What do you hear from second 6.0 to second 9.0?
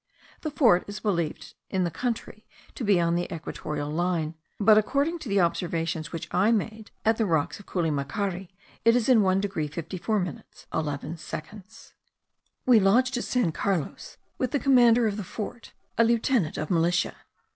which I made at the rocks of Culimacari, it